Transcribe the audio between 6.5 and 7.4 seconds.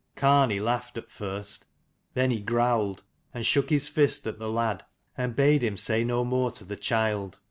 to the child.